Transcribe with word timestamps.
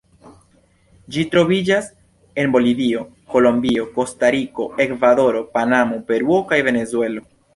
Ĝi 1.15 1.25
troviĝas 1.35 1.89
en 2.43 2.55
Bolivio, 2.55 3.03
Kolombio, 3.35 3.85
Kostariko, 3.99 4.67
Ekvadoro, 4.87 5.45
Panamo, 5.59 6.03
Peruo 6.11 6.43
kaj 6.53 6.61
Venezuelo. 6.69 7.23